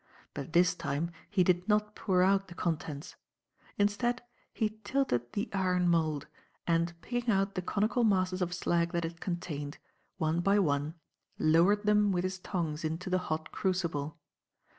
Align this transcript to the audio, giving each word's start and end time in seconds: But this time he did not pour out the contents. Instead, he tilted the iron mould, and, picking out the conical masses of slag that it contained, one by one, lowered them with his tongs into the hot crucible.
But 0.33 0.53
this 0.53 0.73
time 0.73 1.11
he 1.29 1.43
did 1.43 1.69
not 1.69 1.93
pour 1.95 2.23
out 2.23 2.47
the 2.47 2.55
contents. 2.55 3.15
Instead, 3.77 4.23
he 4.51 4.79
tilted 4.83 5.33
the 5.33 5.47
iron 5.53 5.87
mould, 5.87 6.25
and, 6.65 6.99
picking 7.01 7.31
out 7.31 7.53
the 7.53 7.61
conical 7.61 8.03
masses 8.03 8.41
of 8.41 8.51
slag 8.51 8.93
that 8.93 9.05
it 9.05 9.21
contained, 9.21 9.77
one 10.17 10.39
by 10.39 10.57
one, 10.57 10.95
lowered 11.37 11.83
them 11.83 12.11
with 12.11 12.23
his 12.23 12.39
tongs 12.39 12.83
into 12.83 13.11
the 13.11 13.19
hot 13.29 13.51
crucible. 13.51 14.17